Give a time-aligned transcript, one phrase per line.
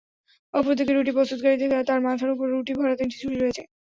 [0.53, 3.61] অপর দিকে রুটি প্রস্তুতকারী দেখে, তার মাথার উপর রুটি ভরা তিনটি ঝুড়ি রয়েছে।